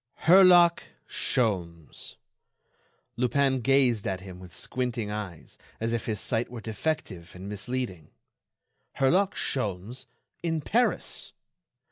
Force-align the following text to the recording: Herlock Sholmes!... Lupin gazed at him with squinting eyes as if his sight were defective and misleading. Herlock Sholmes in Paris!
Herlock 0.25 0.81
Sholmes!... 1.07 2.15
Lupin 3.17 3.59
gazed 3.61 4.07
at 4.07 4.21
him 4.21 4.39
with 4.39 4.51
squinting 4.51 5.11
eyes 5.11 5.59
as 5.79 5.93
if 5.93 6.07
his 6.07 6.19
sight 6.19 6.49
were 6.49 6.59
defective 6.59 7.35
and 7.35 7.47
misleading. 7.47 8.09
Herlock 8.95 9.35
Sholmes 9.35 10.07
in 10.41 10.59
Paris! 10.61 11.33